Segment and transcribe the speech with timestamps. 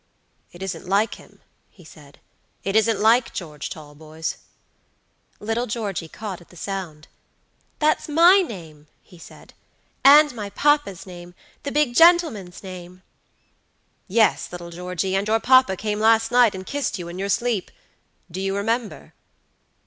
[0.51, 2.19] "It isn't like him," he said,
[2.63, 4.37] "it isn't like George Talboys."
[5.39, 7.07] Little Georgey caught at the sound.
[7.77, 9.53] "That's my name," he said,
[10.03, 11.33] "and my papa's namethe
[11.71, 13.03] big gentleman's name."
[14.07, 17.69] "Yes, little Georgey, and your papa came last night and kissed you in your sleep.
[18.31, 19.13] Do you remember?"